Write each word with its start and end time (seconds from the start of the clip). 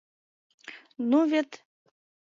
Ну 1.09 1.19
вет... 1.31 1.51